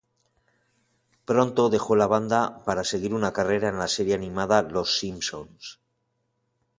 Pronto 1.25 1.69
dejó 1.69 1.95
la 1.95 2.07
banda 2.07 2.63
para 2.65 2.83
seguir 2.83 3.13
una 3.13 3.33
carrera 3.33 3.69
en 3.69 3.77
la 3.77 3.87
serie 3.87 4.15
animada 4.15 4.63
"Los 4.63 4.97
Simpsons". 4.97 5.79